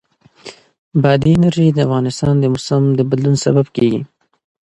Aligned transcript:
بادي 1.01 1.31
انرژي 1.37 1.67
د 1.73 1.79
افغانستان 1.87 2.35
د 2.39 2.45
موسم 2.53 2.83
د 2.97 2.99
بدلون 3.09 3.35
سبب 3.45 3.65
کېږي. 3.75 4.01